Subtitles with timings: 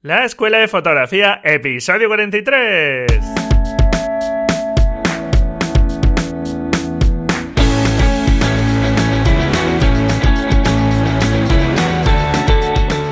[0.00, 3.08] La Escuela de Fotografía, episodio 43.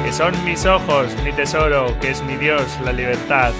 [0.05, 3.53] Que son mis ojos, mi tesoro, que es mi Dios, la libertad.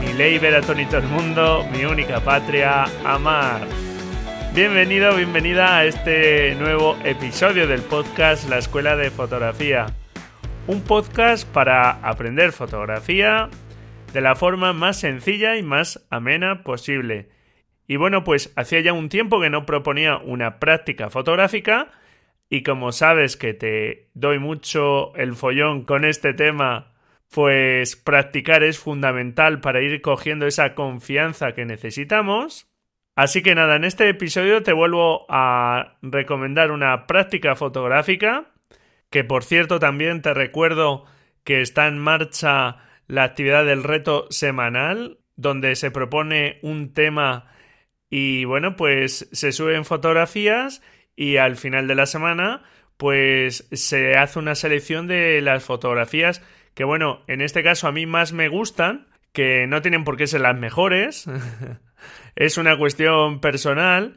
[0.00, 3.60] Mi ley ver a todo el mundo, mi única patria, amar.
[4.54, 9.86] Bienvenido, bienvenida a este nuevo episodio del podcast La Escuela de Fotografía
[10.66, 13.48] un podcast para aprender fotografía
[14.12, 17.28] de la forma más sencilla y más amena posible.
[17.86, 21.92] Y bueno, pues hacía ya un tiempo que no proponía una práctica fotográfica
[22.48, 26.94] y como sabes que te doy mucho el follón con este tema,
[27.32, 32.68] pues practicar es fundamental para ir cogiendo esa confianza que necesitamos.
[33.14, 38.52] Así que nada, en este episodio te vuelvo a recomendar una práctica fotográfica
[39.10, 41.04] que por cierto también te recuerdo
[41.44, 47.52] que está en marcha la actividad del reto semanal, donde se propone un tema
[48.10, 50.82] y bueno, pues se suben fotografías
[51.14, 52.62] y al final de la semana
[52.96, 56.42] pues se hace una selección de las fotografías
[56.76, 60.26] que bueno, en este caso a mí más me gustan, que no tienen por qué
[60.26, 61.26] ser las mejores,
[62.36, 64.16] es una cuestión personal,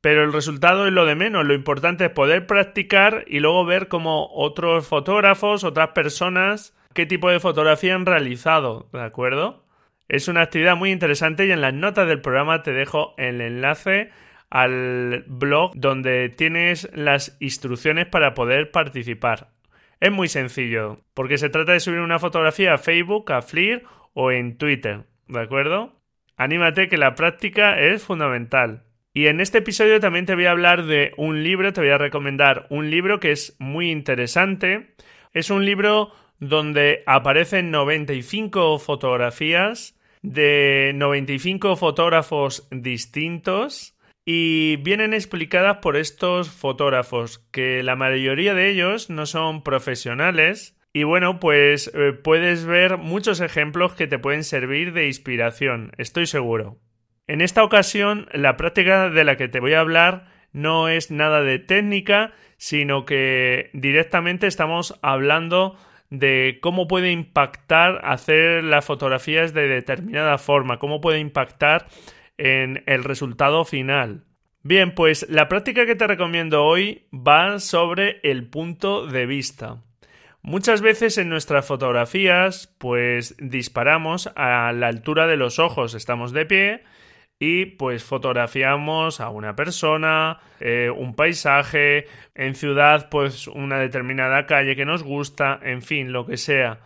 [0.00, 1.44] pero el resultado es lo de menos.
[1.44, 7.30] Lo importante es poder practicar y luego ver cómo otros fotógrafos, otras personas, qué tipo
[7.30, 9.64] de fotografía han realizado, ¿de acuerdo?
[10.08, 14.10] Es una actividad muy interesante y en las notas del programa te dejo el enlace
[14.50, 19.48] al blog donde tienes las instrucciones para poder participar.
[20.00, 24.30] Es muy sencillo, porque se trata de subir una fotografía a Facebook, a Flickr o
[24.30, 25.94] en Twitter, ¿de acuerdo?
[26.36, 28.82] Anímate que la práctica es fundamental.
[29.14, 31.98] Y en este episodio también te voy a hablar de un libro, te voy a
[31.98, 34.94] recomendar un libro que es muy interesante.
[35.32, 45.96] Es un libro donde aparecen 95 fotografías de 95 fotógrafos distintos y vienen explicadas por
[45.96, 50.78] estos fotógrafos, que la mayoría de ellos no son profesionales.
[50.94, 56.26] Y bueno, pues eh, puedes ver muchos ejemplos que te pueden servir de inspiración, estoy
[56.26, 56.78] seguro.
[57.32, 61.40] En esta ocasión, la práctica de la que te voy a hablar no es nada
[61.40, 65.78] de técnica, sino que directamente estamos hablando
[66.10, 71.86] de cómo puede impactar hacer las fotografías de determinada forma, cómo puede impactar
[72.36, 74.24] en el resultado final.
[74.62, 79.78] Bien, pues la práctica que te recomiendo hoy va sobre el punto de vista.
[80.42, 86.44] Muchas veces en nuestras fotografías pues disparamos a la altura de los ojos, estamos de
[86.44, 86.82] pie
[87.44, 94.76] y pues fotografiamos a una persona, eh, un paisaje, en ciudad pues una determinada calle
[94.76, 96.78] que nos gusta, en fin, lo que sea.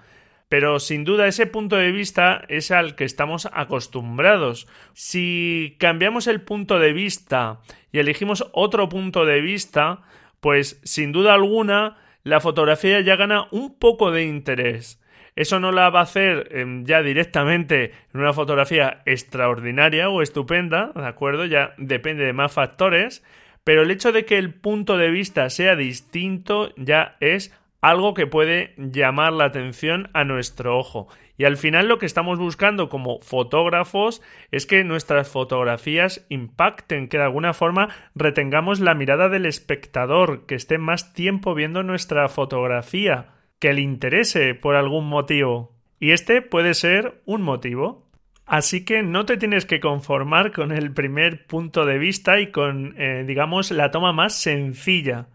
[0.48, 4.66] Pero sin duda ese punto de vista es al que estamos acostumbrados.
[4.94, 7.60] Si cambiamos el punto de vista
[7.92, 10.04] y elegimos otro punto de vista,
[10.40, 15.02] pues sin duda alguna la fotografía ya gana un poco de interés.
[15.36, 20.92] Eso no la va a hacer em, ya directamente en una fotografía extraordinaria o estupenda,
[20.94, 21.44] ¿de acuerdo?
[21.44, 23.22] Ya depende de más factores,
[23.62, 28.26] pero el hecho de que el punto de vista sea distinto ya es algo que
[28.26, 31.08] puede llamar la atención a nuestro ojo.
[31.36, 37.18] Y al final lo que estamos buscando como fotógrafos es que nuestras fotografías impacten, que
[37.18, 43.35] de alguna forma retengamos la mirada del espectador, que esté más tiempo viendo nuestra fotografía
[43.58, 45.74] que le interese por algún motivo.
[45.98, 48.06] Y este puede ser un motivo.
[48.44, 52.94] Así que no te tienes que conformar con el primer punto de vista y con,
[52.96, 55.26] eh, digamos, la toma más sencilla.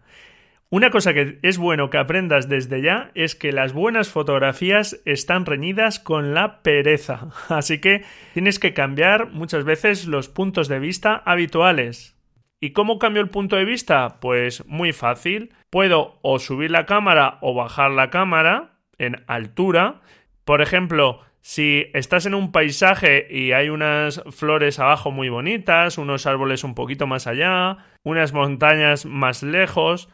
[0.70, 5.44] Una cosa que es bueno que aprendas desde ya es que las buenas fotografías están
[5.44, 7.28] reñidas con la pereza.
[7.50, 12.16] Así que tienes que cambiar muchas veces los puntos de vista habituales.
[12.64, 14.20] ¿Y cómo cambio el punto de vista?
[14.20, 15.52] Pues muy fácil.
[15.68, 20.00] Puedo o subir la cámara o bajar la cámara en altura.
[20.44, 26.24] Por ejemplo, si estás en un paisaje y hay unas flores abajo muy bonitas, unos
[26.24, 30.08] árboles un poquito más allá, unas montañas más lejos,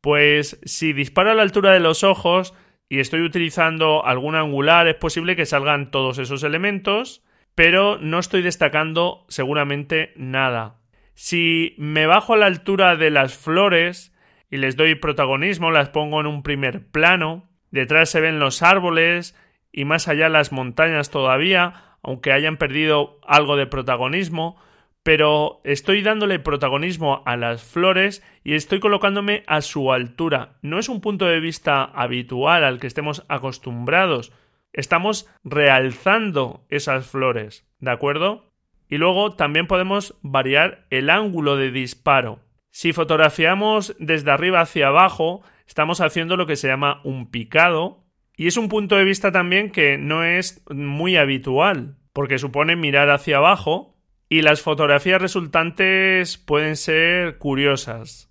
[0.00, 2.54] pues si disparo a la altura de los ojos
[2.88, 7.24] y estoy utilizando algún angular, es posible que salgan todos esos elementos,
[7.56, 10.77] pero no estoy destacando seguramente nada.
[11.20, 14.14] Si me bajo a la altura de las flores
[14.52, 19.36] y les doy protagonismo, las pongo en un primer plano, detrás se ven los árboles
[19.72, 24.62] y más allá las montañas todavía, aunque hayan perdido algo de protagonismo,
[25.02, 30.60] pero estoy dándole protagonismo a las flores y estoy colocándome a su altura.
[30.62, 34.32] No es un punto de vista habitual al que estemos acostumbrados.
[34.72, 38.47] estamos realzando esas flores, ¿de acuerdo?
[38.88, 42.40] Y luego también podemos variar el ángulo de disparo.
[42.70, 48.04] Si fotografiamos desde arriba hacia abajo, estamos haciendo lo que se llama un picado,
[48.36, 53.10] y es un punto de vista también que no es muy habitual, porque supone mirar
[53.10, 53.96] hacia abajo
[54.28, 58.30] y las fotografías resultantes pueden ser curiosas.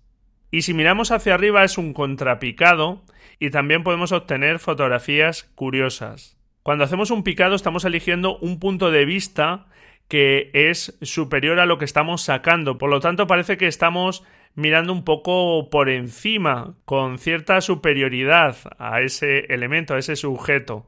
[0.50, 3.04] Y si miramos hacia arriba es un contrapicado
[3.38, 6.38] y también podemos obtener fotografías curiosas.
[6.62, 9.66] Cuando hacemos un picado estamos eligiendo un punto de vista
[10.08, 14.24] que es superior a lo que estamos sacando, por lo tanto parece que estamos
[14.54, 20.86] mirando un poco por encima, con cierta superioridad a ese elemento, a ese sujeto.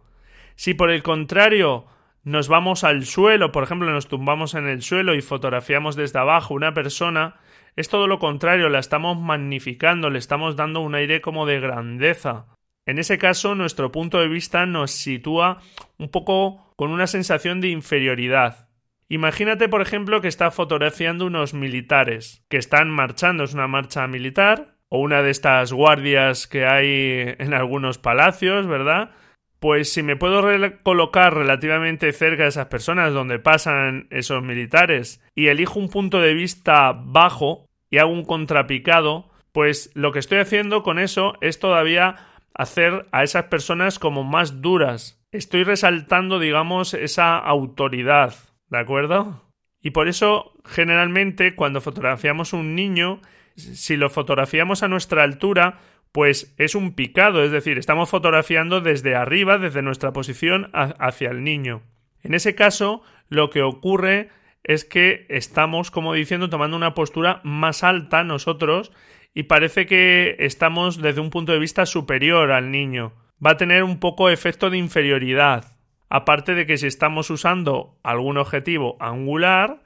[0.57, 1.87] Si por el contrario
[2.25, 6.55] nos vamos al suelo, por ejemplo, nos tumbamos en el suelo y fotografiamos desde abajo
[6.55, 7.37] una persona,
[7.77, 12.47] es todo lo contrario, la estamos magnificando, le estamos dando un aire como de grandeza.
[12.87, 15.61] En ese caso, nuestro punto de vista nos sitúa
[15.99, 18.70] un poco con una sensación de inferioridad.
[19.11, 24.77] Imagínate, por ejemplo, que está fotografiando unos militares que están marchando, es una marcha militar,
[24.89, 29.11] o una de estas guardias que hay en algunos palacios, ¿verdad?
[29.59, 30.43] Pues si me puedo
[30.85, 36.33] colocar relativamente cerca de esas personas donde pasan esos militares y elijo un punto de
[36.33, 42.15] vista bajo y hago un contrapicado, pues lo que estoy haciendo con eso es todavía
[42.55, 45.21] hacer a esas personas como más duras.
[45.33, 48.35] Estoy resaltando, digamos, esa autoridad,
[48.71, 49.43] ¿De acuerdo?
[49.83, 53.21] Y por eso, generalmente, cuando fotografiamos un niño,
[53.57, 55.81] si lo fotografiamos a nuestra altura,
[56.13, 61.45] pues es un picado, es decir, estamos fotografiando desde arriba, desde nuestra posición hacia el
[61.45, 61.83] niño.
[62.23, 64.31] En ese caso, lo que ocurre
[64.63, 68.93] es que estamos, como diciendo, tomando una postura más alta nosotros
[69.35, 73.15] y parece que estamos desde un punto de vista superior al niño.
[73.45, 75.80] Va a tener un poco efecto de inferioridad.
[76.11, 79.83] Aparte de que si estamos usando algún objetivo angular,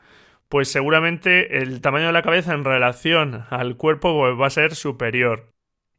[0.48, 4.74] pues seguramente el tamaño de la cabeza en relación al cuerpo pues, va a ser
[4.74, 5.52] superior.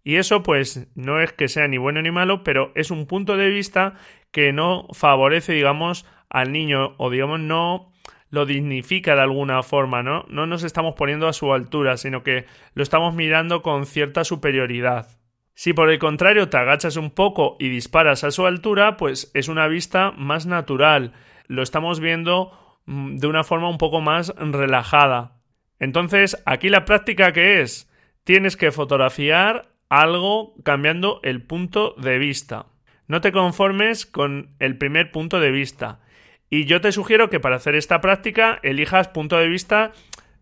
[0.03, 3.37] Y eso pues no es que sea ni bueno ni malo, pero es un punto
[3.37, 3.93] de vista
[4.31, 7.91] que no favorece, digamos, al niño o digamos no
[8.29, 10.25] lo dignifica de alguna forma, ¿no?
[10.27, 15.07] No nos estamos poniendo a su altura, sino que lo estamos mirando con cierta superioridad.
[15.55, 19.47] Si por el contrario te agachas un poco y disparas a su altura, pues es
[19.47, 21.13] una vista más natural.
[21.47, 22.51] Lo estamos viendo
[22.85, 25.37] mm, de una forma un poco más relajada.
[25.79, 27.89] Entonces, aquí la práctica que es,
[28.25, 32.65] tienes que fotografiar algo cambiando el punto de vista.
[33.07, 36.01] No te conformes con el primer punto de vista.
[36.49, 39.93] Y yo te sugiero que para hacer esta práctica elijas puntos de vista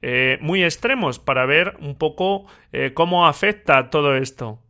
[0.02, 4.63] eh, muy extremos para ver un poco eh, cómo afecta todo esto.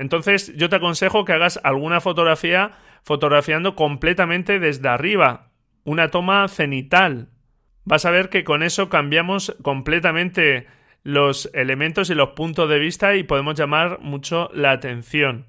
[0.00, 2.70] Entonces yo te aconsejo que hagas alguna fotografía
[3.02, 5.50] fotografiando completamente desde arriba,
[5.84, 7.28] una toma cenital.
[7.84, 10.66] Vas a ver que con eso cambiamos completamente
[11.02, 15.48] los elementos y los puntos de vista y podemos llamar mucho la atención.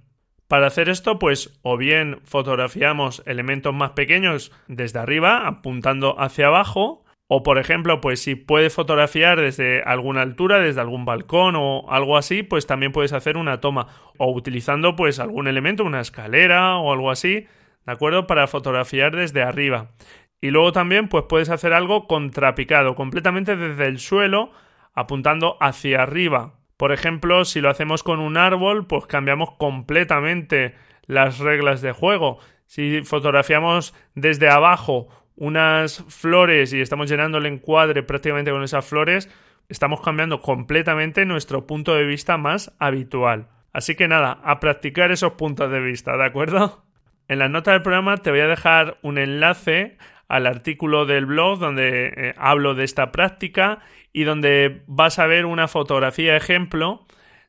[0.49, 7.00] Para hacer esto, pues o bien fotografiamos elementos más pequeños desde arriba, apuntando hacia abajo,
[7.33, 12.17] o, por ejemplo, pues si puedes fotografiar desde alguna altura, desde algún balcón o algo
[12.17, 13.87] así, pues también puedes hacer una toma.
[14.17, 17.47] O utilizando pues algún elemento, una escalera o algo así,
[17.85, 18.27] ¿de acuerdo?
[18.27, 19.91] Para fotografiar desde arriba.
[20.41, 24.51] Y luego también pues puedes hacer algo contrapicado, completamente desde el suelo,
[24.93, 26.55] apuntando hacia arriba.
[26.75, 32.39] Por ejemplo, si lo hacemos con un árbol, pues cambiamos completamente las reglas de juego.
[32.65, 35.07] Si fotografiamos desde abajo
[35.41, 39.27] unas flores y estamos llenando el encuadre prácticamente con esas flores,
[39.69, 43.47] estamos cambiando completamente nuestro punto de vista más habitual.
[43.73, 46.85] Así que nada, a practicar esos puntos de vista, ¿de acuerdo?
[47.27, 51.57] En la nota del programa te voy a dejar un enlace al artículo del blog
[51.57, 53.79] donde eh, hablo de esta práctica
[54.13, 57.07] y donde vas a ver una fotografía ejemplo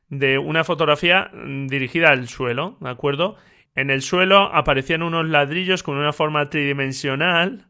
[0.09, 1.29] de una fotografía
[1.67, 3.37] dirigida al suelo, ¿de acuerdo?
[3.75, 7.65] En el suelo aparecían unos ladrillos con una forma tridimensional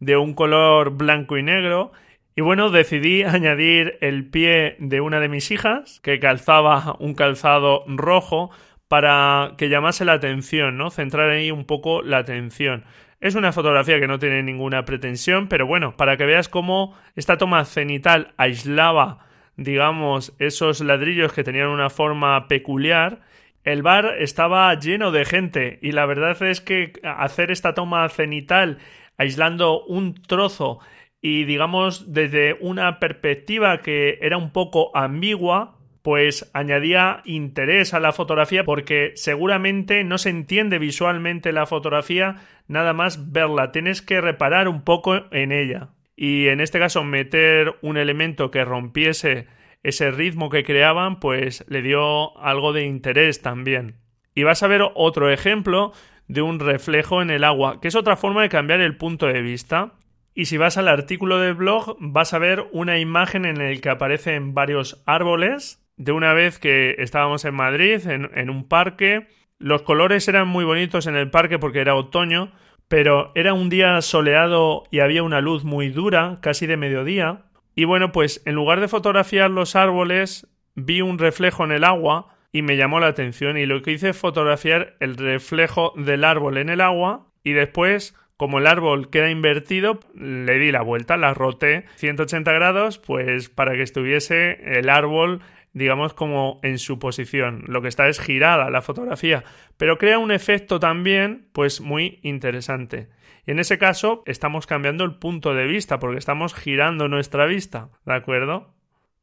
[0.00, 1.92] de un color blanco y negro.
[2.34, 7.84] Y bueno, decidí añadir el pie de una de mis hijas, que calzaba un calzado
[7.86, 8.50] rojo,
[8.88, 10.90] para que llamase la atención, ¿no?
[10.90, 12.84] Centrar ahí un poco la atención.
[13.20, 17.38] Es una fotografía que no tiene ninguna pretensión, pero bueno, para que veas cómo esta
[17.38, 23.20] toma cenital aislaba, digamos, esos ladrillos que tenían una forma peculiar
[23.64, 28.78] el bar estaba lleno de gente y la verdad es que hacer esta toma cenital
[29.16, 30.80] aislando un trozo
[31.20, 38.10] y digamos desde una perspectiva que era un poco ambigua, pues añadía interés a la
[38.10, 44.66] fotografía porque seguramente no se entiende visualmente la fotografía nada más verla, tienes que reparar
[44.66, 45.90] un poco en ella.
[46.16, 49.46] Y en este caso meter un elemento que rompiese
[49.82, 53.96] ese ritmo que creaban pues le dio algo de interés también.
[54.34, 55.92] Y vas a ver otro ejemplo
[56.28, 59.42] de un reflejo en el agua, que es otra forma de cambiar el punto de
[59.42, 59.92] vista.
[60.34, 63.90] Y si vas al artículo del blog, vas a ver una imagen en la que
[63.90, 65.78] aparecen varios árboles.
[65.98, 69.28] De una vez que estábamos en Madrid, en, en un parque.
[69.58, 72.50] Los colores eran muy bonitos en el parque porque era otoño,
[72.88, 77.44] pero era un día soleado y había una luz muy dura, casi de mediodía.
[77.74, 82.36] Y bueno, pues en lugar de fotografiar los árboles, vi un reflejo en el agua
[82.52, 83.56] y me llamó la atención.
[83.56, 88.14] Y lo que hice es fotografiar el reflejo del árbol en el agua y después
[88.42, 93.74] como el árbol queda invertido, le di la vuelta, la roté 180 grados, pues para
[93.74, 97.64] que estuviese el árbol, digamos, como en su posición.
[97.66, 99.44] Lo que está es girada la fotografía,
[99.76, 103.08] pero crea un efecto también, pues muy interesante.
[103.46, 107.88] Y en ese caso estamos cambiando el punto de vista, porque estamos girando nuestra vista,
[108.04, 108.74] ¿de acuerdo?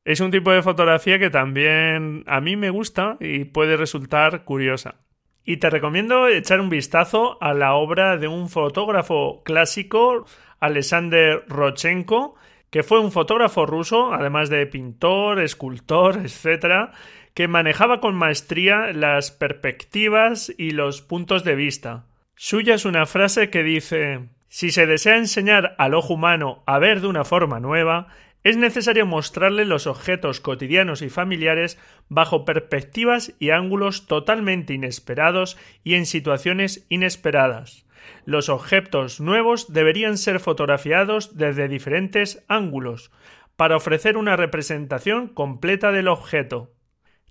[0.06, 4.96] Es un tipo de fotografía que también a mí me gusta y puede resultar curiosa.
[5.44, 10.26] Y te recomiendo echar un vistazo a la obra de un fotógrafo clásico,
[10.60, 12.36] Alexander Rochenko,
[12.70, 16.92] que fue un fotógrafo ruso, además de pintor, escultor, etc.,
[17.34, 22.06] que manejaba con maestría las perspectivas y los puntos de vista.
[22.36, 27.02] Suya es una frase que dice Si se desea enseñar al ojo humano a ver
[27.02, 28.08] de una forma nueva,
[28.44, 35.96] es necesario mostrarle los objetos cotidianos y familiares bajo perspectivas y ángulos totalmente inesperados y
[35.96, 37.86] en situaciones inesperadas.
[38.26, 43.12] Los objetos nuevos deberían ser fotografiados desde diferentes ángulos
[43.56, 46.72] para ofrecer una representación completa del objeto.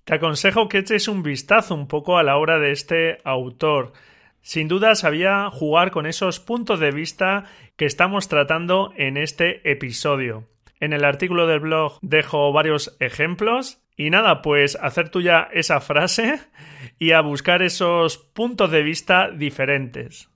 [0.03, 3.93] Te aconsejo que eches un vistazo un poco a la obra de este autor.
[4.41, 7.45] Sin duda sabía jugar con esos puntos de vista
[7.75, 10.47] que estamos tratando en este episodio.
[10.79, 13.81] En el artículo del blog dejo varios ejemplos.
[13.95, 16.39] Y nada, pues hacer tuya esa frase
[16.99, 20.29] y a buscar esos puntos de vista diferentes.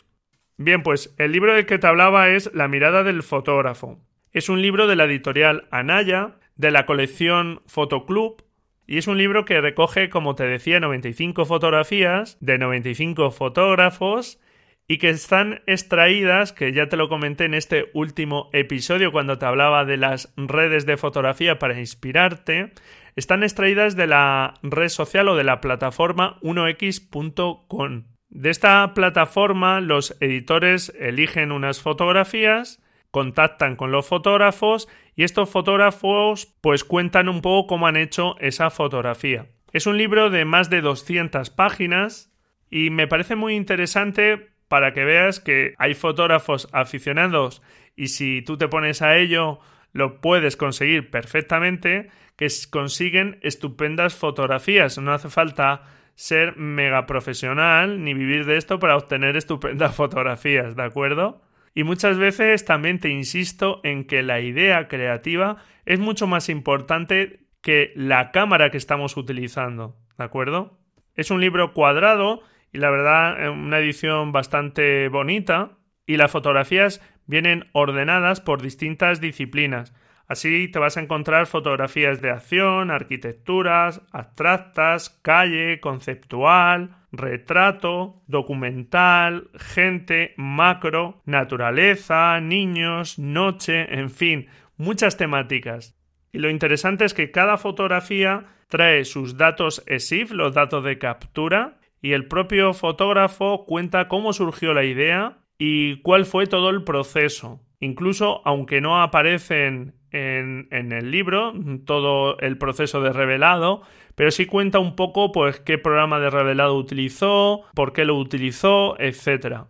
[0.57, 3.99] Bien, pues el libro del que te hablaba es La mirada del fotógrafo.
[4.31, 8.43] Es un libro de la editorial Anaya, de la colección Fotoclub,
[8.85, 14.39] y es un libro que recoge, como te decía, 95 fotografías de 95 fotógrafos
[14.87, 19.45] y que están extraídas, que ya te lo comenté en este último episodio cuando te
[19.45, 22.73] hablaba de las redes de fotografía para inspirarte,
[23.15, 28.03] están extraídas de la red social o de la plataforma 1x.com.
[28.33, 36.47] De esta plataforma los editores eligen unas fotografías, contactan con los fotógrafos y estos fotógrafos
[36.59, 39.45] pues cuentan un poco cómo han hecho esa fotografía.
[39.71, 42.33] Es un libro de más de 200 páginas
[42.71, 47.61] y me parece muy interesante para que veas que hay fotógrafos aficionados
[47.95, 49.59] y si tú te pones a ello
[49.91, 54.97] lo puedes conseguir perfectamente, que consiguen estupendas fotografías.
[54.97, 55.83] No hace falta
[56.15, 61.41] ser mega profesional ni vivir de esto para obtener estupendas fotografías, ¿de acuerdo?
[61.75, 67.47] Y muchas veces también te insisto en que la idea creativa es mucho más importante
[67.61, 70.77] que la cámara que estamos utilizando, ¿de acuerdo?
[71.15, 72.41] Es un libro cuadrado
[72.71, 79.93] y la verdad una edición bastante bonita y las fotografías vienen ordenadas por distintas disciplinas.
[80.33, 90.33] Así te vas a encontrar fotografías de acción, arquitecturas, abstractas, calle, conceptual, retrato, documental, gente,
[90.37, 95.95] macro, naturaleza, niños, noche, en fin, muchas temáticas.
[96.31, 101.77] Y lo interesante es que cada fotografía trae sus datos ESIF, los datos de captura,
[102.01, 107.61] y el propio fotógrafo cuenta cómo surgió la idea y cuál fue todo el proceso.
[107.79, 111.53] Incluso aunque no aparecen en, el libro
[111.85, 113.81] todo el proceso de revelado,
[114.15, 118.97] pero sí cuenta un poco pues qué programa de revelado utilizó, por qué lo utilizó,
[118.99, 119.65] etc.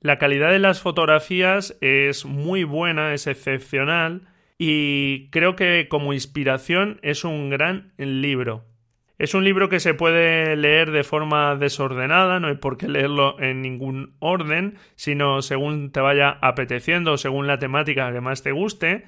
[0.00, 7.00] La calidad de las fotografías es muy buena, es excepcional y creo que como inspiración
[7.02, 8.64] es un gran libro.
[9.18, 13.40] Es un libro que se puede leer de forma desordenada, no hay por qué leerlo
[13.40, 19.06] en ningún orden, sino según te vaya apeteciendo, según la temática que más te guste.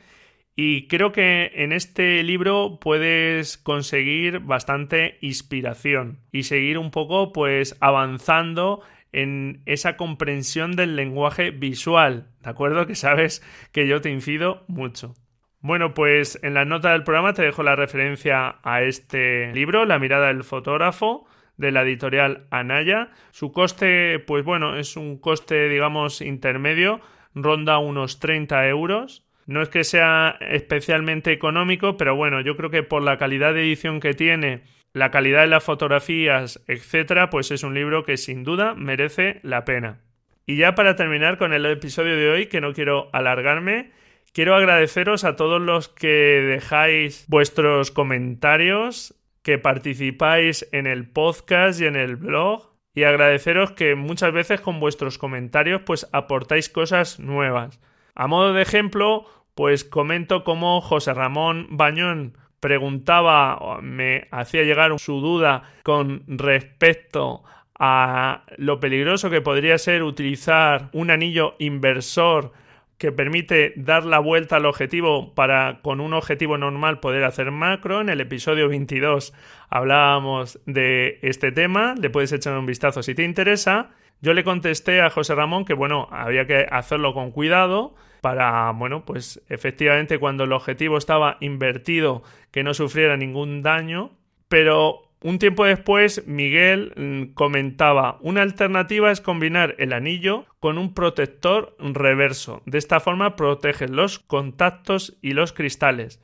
[0.57, 7.77] Y creo que en este libro puedes conseguir bastante inspiración y seguir un poco pues
[7.81, 12.87] avanzando en esa comprensión del lenguaje visual, ¿de acuerdo?
[12.87, 13.43] Que sabes
[13.73, 15.15] que yo te incido mucho.
[15.61, 19.99] Bueno, pues en la nota del programa te dejo la referencia a este libro, La
[19.99, 21.27] mirada del fotógrafo,
[21.59, 23.11] de la editorial Anaya.
[23.31, 27.01] Su coste, pues bueno, es un coste, digamos, intermedio,
[27.35, 29.27] ronda unos 30 euros.
[29.51, 33.63] No es que sea especialmente económico, pero bueno, yo creo que por la calidad de
[33.63, 38.45] edición que tiene, la calidad de las fotografías, etcétera, pues es un libro que sin
[38.45, 40.03] duda merece la pena.
[40.47, 43.91] Y ya para terminar con el episodio de hoy, que no quiero alargarme,
[44.33, 51.87] quiero agradeceros a todos los que dejáis vuestros comentarios que participáis en el podcast y
[51.87, 57.81] en el blog y agradeceros que muchas veces con vuestros comentarios pues aportáis cosas nuevas.
[58.15, 59.27] A modo de ejemplo,
[59.61, 67.45] pues comento cómo José Ramón Bañón preguntaba, me hacía llegar su duda con respecto
[67.79, 72.53] a lo peligroso que podría ser utilizar un anillo inversor
[72.97, 78.01] que permite dar la vuelta al objetivo para con un objetivo normal poder hacer macro.
[78.01, 79.35] En el episodio 22
[79.69, 83.91] hablábamos de este tema, le puedes echar un vistazo si te interesa.
[84.23, 89.05] Yo le contesté a José Ramón que bueno, había que hacerlo con cuidado para, bueno,
[89.05, 94.13] pues efectivamente cuando el objetivo estaba invertido que no sufriera ningún daño,
[94.49, 100.95] pero un tiempo después, Miguel mm, comentaba, una alternativa es combinar el anillo con un
[100.95, 102.63] protector reverso.
[102.65, 106.23] De esta forma protege los contactos y los cristales.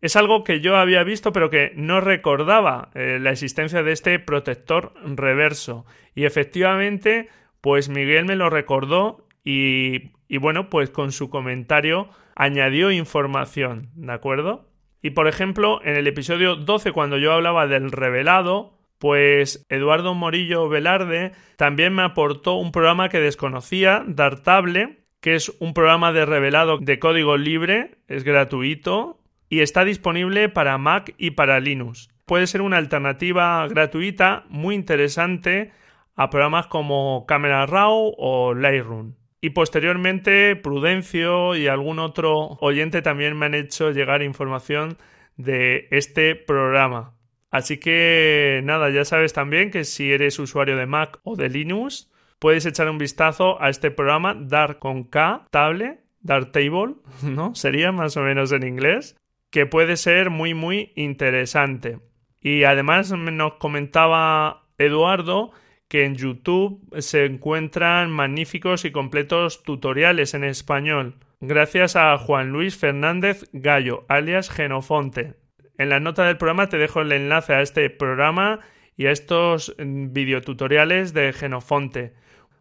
[0.00, 4.18] Es algo que yo había visto pero que no recordaba eh, la existencia de este
[4.18, 5.84] protector reverso.
[6.14, 7.28] Y efectivamente,
[7.60, 14.68] pues Miguel me lo recordó y, bueno, pues con su comentario añadió información, ¿de acuerdo?
[15.00, 20.68] Y por ejemplo, en el episodio 12, cuando yo hablaba del revelado, pues Eduardo Morillo
[20.68, 26.76] Velarde también me aportó un programa que desconocía, Dartable, que es un programa de revelado
[26.76, 32.10] de código libre, es gratuito y está disponible para Mac y para Linux.
[32.26, 35.72] Puede ser una alternativa gratuita muy interesante
[36.16, 39.14] a programas como Camera Raw o Lightroom.
[39.40, 44.98] Y posteriormente Prudencio y algún otro oyente también me han hecho llegar información
[45.36, 47.14] de este programa.
[47.50, 52.10] Así que nada, ya sabes también que si eres usuario de Mac o de Linux,
[52.38, 57.54] puedes echar un vistazo a este programa Dar con K, Table, Darktable, ¿no?
[57.54, 59.16] Sería más o menos en inglés,
[59.50, 62.00] que puede ser muy muy interesante.
[62.40, 65.52] Y además nos comentaba Eduardo
[65.88, 72.76] que en YouTube se encuentran magníficos y completos tutoriales en español, gracias a Juan Luis
[72.76, 75.34] Fernández Gallo, alias Genofonte.
[75.78, 78.60] En la nota del programa te dejo el enlace a este programa
[78.96, 82.12] y a estos mm, videotutoriales de Genofonte.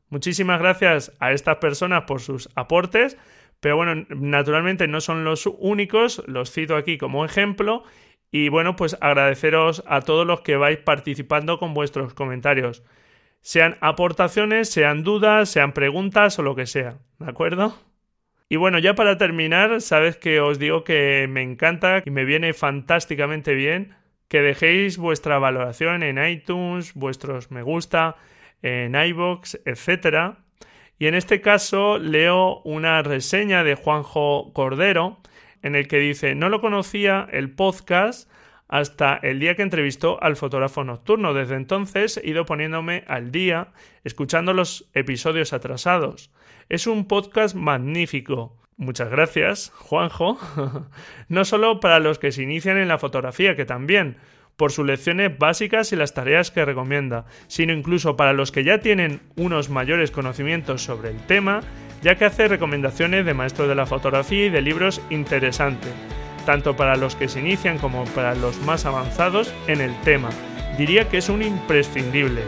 [0.09, 3.17] Muchísimas gracias a estas personas por sus aportes,
[3.59, 7.83] pero bueno, naturalmente no son los únicos, los cito aquí como ejemplo
[8.31, 12.83] y bueno, pues agradeceros a todos los que vais participando con vuestros comentarios
[13.47, 17.79] sean aportaciones, sean dudas, sean preguntas o lo que sea, ¿de acuerdo?
[18.49, 22.51] Y bueno, ya para terminar, sabes que os digo que me encanta y me viene
[22.51, 23.95] fantásticamente bien
[24.27, 28.17] que dejéis vuestra valoración en iTunes, vuestros me gusta,
[28.63, 30.35] en iBox, etc.
[30.99, 35.19] Y en este caso leo una reseña de Juanjo Cordero
[35.61, 38.29] en el que dice, no lo conocía el podcast
[38.67, 41.33] hasta el día que entrevistó al fotógrafo nocturno.
[41.33, 43.69] Desde entonces he ido poniéndome al día,
[44.03, 46.31] escuchando los episodios atrasados.
[46.69, 48.57] Es un podcast magnífico.
[48.75, 50.37] Muchas gracias, Juanjo.
[51.29, 54.17] no solo para los que se inician en la fotografía, que también,
[54.55, 58.79] por sus lecciones básicas y las tareas que recomienda, sino incluso para los que ya
[58.79, 61.61] tienen unos mayores conocimientos sobre el tema,
[62.03, 65.93] ya que hace recomendaciones de maestros de la fotografía y de libros interesantes
[66.47, 70.29] tanto para los que se inician como para los más avanzados en el tema.
[70.77, 72.41] Diría que es un imprescindible.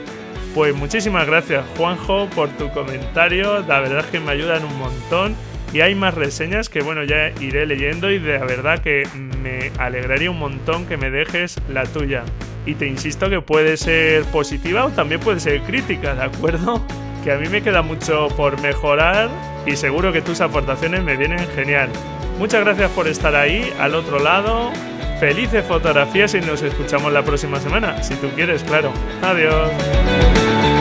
[0.55, 5.35] Pues muchísimas gracias Juanjo por tu comentario, la verdad es que me ayudan un montón
[5.73, 9.05] y hay más reseñas que bueno ya iré leyendo y de verdad que
[9.43, 12.23] me alegraría un montón que me dejes la tuya.
[12.65, 16.81] Y te insisto que puede ser positiva o también puede ser crítica, ¿de acuerdo?
[17.25, 19.29] Que a mí me queda mucho por mejorar
[19.65, 21.89] y seguro que tus aportaciones me vienen genial.
[22.39, 24.71] Muchas gracias por estar ahí, al otro lado.
[25.19, 28.93] Felices fotografías y nos escuchamos la próxima semana, si tú quieres, claro.
[29.21, 30.78] Adiós.